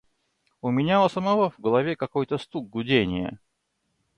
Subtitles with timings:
[0.63, 3.37] У меня у самого в голове какой-то стук, гудение.